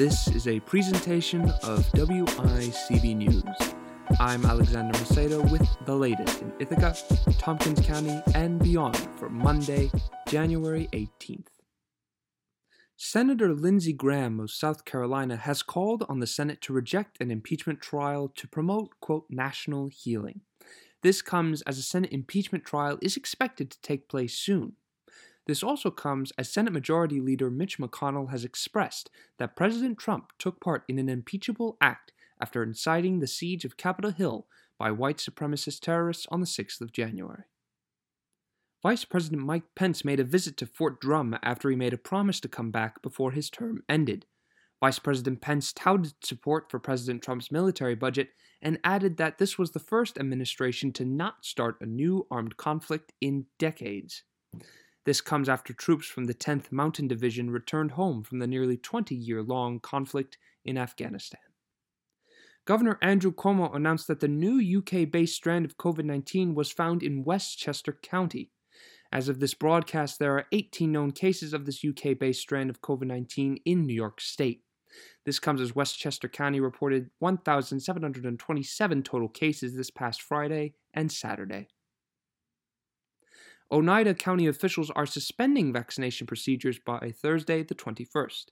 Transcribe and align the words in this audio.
This 0.00 0.28
is 0.28 0.48
a 0.48 0.60
presentation 0.60 1.42
of 1.62 1.86
WICB 1.92 3.16
News. 3.16 3.44
I'm 4.18 4.46
Alexander 4.46 4.98
Macedo 4.98 5.50
with 5.50 5.68
the 5.84 5.94
latest 5.94 6.40
in 6.40 6.50
Ithaca, 6.58 6.96
Tompkins 7.36 7.86
County, 7.86 8.22
and 8.34 8.58
beyond 8.58 8.96
for 9.18 9.28
Monday, 9.28 9.90
January 10.26 10.88
18th. 10.94 11.48
Senator 12.96 13.52
Lindsey 13.52 13.92
Graham 13.92 14.40
of 14.40 14.50
South 14.50 14.86
Carolina 14.86 15.36
has 15.36 15.62
called 15.62 16.06
on 16.08 16.20
the 16.20 16.26
Senate 16.26 16.62
to 16.62 16.72
reject 16.72 17.20
an 17.20 17.30
impeachment 17.30 17.82
trial 17.82 18.32
to 18.36 18.48
promote, 18.48 18.98
quote, 19.00 19.26
national 19.28 19.88
healing. 19.88 20.40
This 21.02 21.20
comes 21.20 21.60
as 21.66 21.76
a 21.76 21.82
Senate 21.82 22.10
impeachment 22.10 22.64
trial 22.64 22.98
is 23.02 23.18
expected 23.18 23.70
to 23.70 23.80
take 23.82 24.08
place 24.08 24.32
soon. 24.32 24.76
This 25.46 25.62
also 25.62 25.90
comes 25.90 26.32
as 26.38 26.50
Senate 26.50 26.72
Majority 26.72 27.20
Leader 27.20 27.50
Mitch 27.50 27.78
McConnell 27.78 28.30
has 28.30 28.44
expressed 28.44 29.10
that 29.38 29.56
President 29.56 29.98
Trump 29.98 30.32
took 30.38 30.60
part 30.60 30.84
in 30.88 30.98
an 30.98 31.08
impeachable 31.08 31.76
act 31.80 32.12
after 32.40 32.62
inciting 32.62 33.18
the 33.18 33.26
siege 33.26 33.64
of 33.64 33.76
Capitol 33.76 34.12
Hill 34.12 34.46
by 34.78 34.90
white 34.90 35.18
supremacist 35.18 35.80
terrorists 35.80 36.26
on 36.30 36.40
the 36.40 36.46
6th 36.46 36.80
of 36.80 36.92
January. 36.92 37.44
Vice 38.82 39.04
President 39.04 39.42
Mike 39.42 39.74
Pence 39.74 40.06
made 40.06 40.20
a 40.20 40.24
visit 40.24 40.56
to 40.56 40.66
Fort 40.66 41.00
Drum 41.00 41.36
after 41.42 41.68
he 41.68 41.76
made 41.76 41.92
a 41.92 41.98
promise 41.98 42.40
to 42.40 42.48
come 42.48 42.70
back 42.70 43.02
before 43.02 43.32
his 43.32 43.50
term 43.50 43.82
ended. 43.88 44.24
Vice 44.80 44.98
President 44.98 45.42
Pence 45.42 45.74
touted 45.74 46.14
support 46.24 46.70
for 46.70 46.78
President 46.78 47.22
Trump's 47.22 47.52
military 47.52 47.94
budget 47.94 48.30
and 48.62 48.80
added 48.82 49.18
that 49.18 49.36
this 49.36 49.58
was 49.58 49.72
the 49.72 49.78
first 49.78 50.16
administration 50.16 50.92
to 50.92 51.04
not 51.04 51.44
start 51.44 51.76
a 51.82 51.86
new 51.86 52.26
armed 52.30 52.56
conflict 52.56 53.12
in 53.20 53.44
decades. 53.58 54.22
This 55.04 55.20
comes 55.20 55.48
after 55.48 55.72
troops 55.72 56.06
from 56.06 56.24
the 56.24 56.34
10th 56.34 56.70
Mountain 56.70 57.08
Division 57.08 57.50
returned 57.50 57.92
home 57.92 58.22
from 58.22 58.38
the 58.38 58.46
nearly 58.46 58.76
20 58.76 59.14
year 59.14 59.42
long 59.42 59.80
conflict 59.80 60.36
in 60.64 60.76
Afghanistan. 60.76 61.40
Governor 62.66 62.98
Andrew 63.00 63.32
Cuomo 63.32 63.74
announced 63.74 64.06
that 64.08 64.20
the 64.20 64.28
new 64.28 64.78
UK 64.78 65.10
based 65.10 65.34
strand 65.34 65.64
of 65.64 65.78
COVID 65.78 66.04
19 66.04 66.54
was 66.54 66.70
found 66.70 67.02
in 67.02 67.24
Westchester 67.24 67.98
County. 68.02 68.50
As 69.10 69.28
of 69.28 69.40
this 69.40 69.54
broadcast, 69.54 70.18
there 70.18 70.36
are 70.36 70.46
18 70.52 70.92
known 70.92 71.12
cases 71.12 71.52
of 71.52 71.64
this 71.64 71.84
UK 71.84 72.18
based 72.18 72.42
strand 72.42 72.68
of 72.68 72.82
COVID 72.82 73.06
19 73.06 73.58
in 73.64 73.86
New 73.86 73.94
York 73.94 74.20
State. 74.20 74.62
This 75.24 75.38
comes 75.38 75.60
as 75.60 75.74
Westchester 75.74 76.28
County 76.28 76.60
reported 76.60 77.10
1,727 77.20 79.02
total 79.02 79.28
cases 79.28 79.74
this 79.74 79.90
past 79.90 80.20
Friday 80.20 80.74
and 80.92 81.10
Saturday. 81.10 81.68
Oneida 83.72 84.14
County 84.14 84.48
officials 84.48 84.90
are 84.90 85.06
suspending 85.06 85.72
vaccination 85.72 86.26
procedures 86.26 86.80
by 86.80 87.12
Thursday, 87.14 87.62
the 87.62 87.74
21st. 87.76 88.46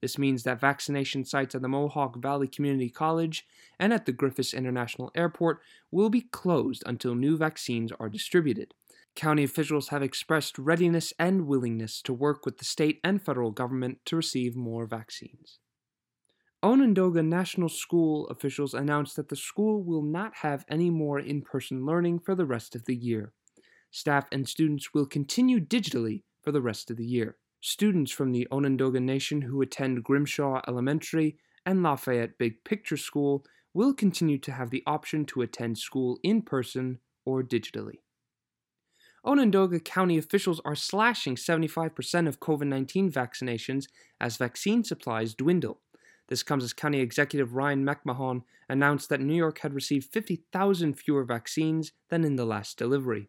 This 0.00 0.16
means 0.16 0.44
that 0.44 0.60
vaccination 0.60 1.26
sites 1.26 1.54
at 1.54 1.60
the 1.60 1.68
Mohawk 1.68 2.16
Valley 2.16 2.48
Community 2.48 2.88
College 2.88 3.46
and 3.78 3.92
at 3.92 4.06
the 4.06 4.14
Griffiss 4.14 4.56
International 4.56 5.10
Airport 5.14 5.60
will 5.90 6.08
be 6.08 6.22
closed 6.22 6.82
until 6.86 7.14
new 7.14 7.36
vaccines 7.36 7.92
are 8.00 8.08
distributed. 8.08 8.72
County 9.14 9.44
officials 9.44 9.88
have 9.88 10.02
expressed 10.02 10.58
readiness 10.58 11.12
and 11.18 11.46
willingness 11.46 12.00
to 12.00 12.14
work 12.14 12.46
with 12.46 12.56
the 12.56 12.64
state 12.64 12.98
and 13.04 13.22
federal 13.22 13.50
government 13.50 13.98
to 14.06 14.16
receive 14.16 14.56
more 14.56 14.86
vaccines. 14.86 15.58
Onondaga 16.62 17.22
National 17.22 17.68
School 17.68 18.26
officials 18.28 18.72
announced 18.72 19.16
that 19.16 19.28
the 19.28 19.36
school 19.36 19.82
will 19.82 20.02
not 20.02 20.36
have 20.36 20.64
any 20.66 20.88
more 20.88 21.18
in 21.18 21.42
person 21.42 21.84
learning 21.84 22.20
for 22.20 22.34
the 22.34 22.46
rest 22.46 22.74
of 22.74 22.86
the 22.86 22.96
year 22.96 23.34
staff 23.92 24.26
and 24.32 24.48
students 24.48 24.92
will 24.92 25.06
continue 25.06 25.60
digitally 25.60 26.22
for 26.42 26.50
the 26.50 26.62
rest 26.62 26.90
of 26.90 26.96
the 26.96 27.06
year. 27.06 27.36
Students 27.60 28.10
from 28.10 28.32
the 28.32 28.48
Onondaga 28.50 28.98
Nation 28.98 29.42
who 29.42 29.62
attend 29.62 30.02
Grimshaw 30.02 30.60
Elementary 30.66 31.36
and 31.64 31.82
Lafayette 31.82 32.38
Big 32.38 32.64
Picture 32.64 32.96
School 32.96 33.44
will 33.72 33.94
continue 33.94 34.38
to 34.38 34.52
have 34.52 34.70
the 34.70 34.82
option 34.86 35.24
to 35.26 35.42
attend 35.42 35.78
school 35.78 36.18
in 36.24 36.42
person 36.42 36.98
or 37.24 37.42
digitally. 37.42 38.00
Onondaga 39.24 39.78
County 39.78 40.18
officials 40.18 40.60
are 40.64 40.74
slashing 40.74 41.36
75% 41.36 42.26
of 42.26 42.40
COVID 42.40 42.66
19 42.66 43.12
vaccinations 43.12 43.86
as 44.20 44.36
vaccine 44.36 44.82
supplies 44.82 45.34
dwindle. 45.34 45.80
This 46.28 46.42
comes 46.42 46.64
as 46.64 46.72
County 46.72 47.00
Executive 47.00 47.54
Ryan 47.54 47.84
McMahon 47.84 48.42
announced 48.68 49.08
that 49.10 49.20
New 49.20 49.34
York 49.34 49.60
had 49.60 49.74
received 49.74 50.12
50,000 50.12 50.94
fewer 50.94 51.24
vaccines 51.24 51.92
than 52.08 52.24
in 52.24 52.36
the 52.36 52.46
last 52.46 52.78
delivery. 52.78 53.28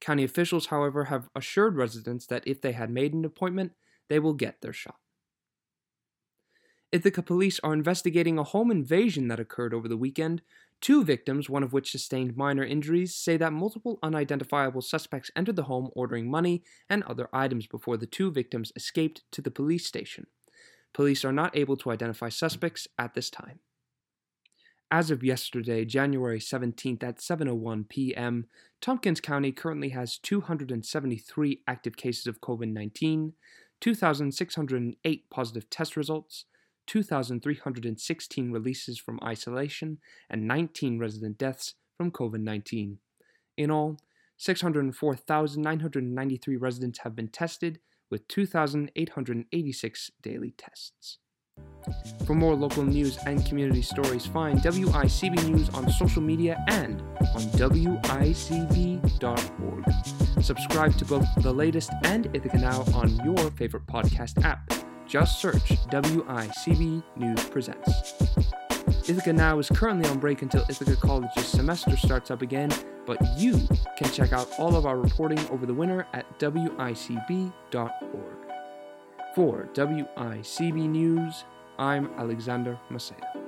County 0.00 0.24
officials, 0.24 0.66
however, 0.66 1.04
have 1.04 1.28
assured 1.34 1.76
residents 1.76 2.26
that 2.26 2.46
if 2.46 2.60
they 2.60 2.72
had 2.72 2.90
made 2.90 3.14
an 3.14 3.24
appointment, 3.24 3.72
they 4.08 4.18
will 4.18 4.34
get 4.34 4.60
their 4.60 4.72
shot. 4.72 4.96
Ithaca 6.92 7.22
police 7.22 7.58
are 7.64 7.72
investigating 7.72 8.38
a 8.38 8.44
home 8.44 8.70
invasion 8.70 9.26
that 9.26 9.40
occurred 9.40 9.74
over 9.74 9.88
the 9.88 9.96
weekend. 9.96 10.42
Two 10.80 11.02
victims, 11.02 11.50
one 11.50 11.64
of 11.64 11.72
which 11.72 11.90
sustained 11.90 12.36
minor 12.36 12.62
injuries, 12.62 13.14
say 13.16 13.36
that 13.36 13.52
multiple 13.52 13.98
unidentifiable 14.00 14.82
suspects 14.82 15.30
entered 15.34 15.56
the 15.56 15.64
home 15.64 15.90
ordering 15.96 16.30
money 16.30 16.62
and 16.88 17.02
other 17.02 17.28
items 17.32 17.66
before 17.66 17.96
the 17.96 18.06
two 18.06 18.30
victims 18.30 18.70
escaped 18.76 19.24
to 19.32 19.42
the 19.42 19.50
police 19.50 19.86
station. 19.86 20.28
Police 20.92 21.24
are 21.24 21.32
not 21.32 21.56
able 21.56 21.76
to 21.78 21.90
identify 21.90 22.28
suspects 22.28 22.86
at 22.96 23.14
this 23.14 23.28
time. 23.28 23.58
As 24.90 25.10
of 25.10 25.24
yesterday, 25.24 25.84
January 25.84 26.38
17th 26.38 27.02
at 27.02 27.18
7:01 27.18 27.88
p.m., 27.88 28.46
Tompkins 28.80 29.20
County 29.20 29.50
currently 29.50 29.88
has 29.90 30.18
273 30.18 31.62
active 31.66 31.96
cases 31.96 32.26
of 32.26 32.40
COVID-19, 32.40 33.32
2,608 33.80 35.30
positive 35.30 35.70
test 35.70 35.96
results, 35.96 36.44
2,316 36.86 38.52
releases 38.52 38.98
from 38.98 39.18
isolation, 39.24 39.98
and 40.28 40.46
19 40.46 40.98
resident 40.98 41.38
deaths 41.38 41.74
from 41.96 42.10
COVID 42.10 42.40
19. 42.40 42.98
In 43.56 43.70
all, 43.70 43.96
604,993 44.36 46.56
residents 46.56 46.98
have 47.00 47.16
been 47.16 47.28
tested, 47.28 47.80
with 48.10 48.28
2,886 48.28 50.10
daily 50.22 50.52
tests. 50.56 51.18
For 52.26 52.34
more 52.34 52.54
local 52.54 52.84
news 52.84 53.18
and 53.26 53.44
community 53.44 53.82
stories, 53.82 54.24
find 54.26 54.60
WICB 54.60 55.50
News 55.50 55.68
on 55.70 55.90
social 55.92 56.22
media 56.22 56.64
and 56.68 57.02
on 57.34 57.42
WICB.org. 57.58 59.04
Subscribe 60.42 60.96
to 60.96 61.04
both 61.04 61.26
the 61.42 61.52
latest 61.52 61.90
and 62.04 62.34
Ithaca 62.34 62.58
Now 62.58 62.82
on 62.94 63.14
your 63.24 63.50
favorite 63.52 63.86
podcast 63.86 64.42
app. 64.42 64.72
Just 65.06 65.40
search 65.40 65.62
WICB 65.90 67.02
News 67.16 67.44
Presents. 67.44 68.14
Ithaca 69.06 69.34
Now 69.34 69.58
is 69.58 69.68
currently 69.68 70.08
on 70.08 70.18
break 70.18 70.40
until 70.40 70.64
Ithaca 70.70 70.96
College's 70.96 71.46
semester 71.46 71.94
starts 71.96 72.30
up 72.30 72.40
again, 72.40 72.72
but 73.04 73.18
you 73.36 73.60
can 73.98 74.10
check 74.10 74.32
out 74.32 74.48
all 74.58 74.76
of 74.76 74.86
our 74.86 74.98
reporting 74.98 75.38
over 75.50 75.66
the 75.66 75.74
winter 75.74 76.06
at 76.14 76.38
WICB.org. 76.38 77.52
For 79.34 79.68
WICB 79.74 80.88
News, 80.90 81.42
I'm 81.76 82.08
Alexander 82.18 82.78
Macedo. 82.88 83.43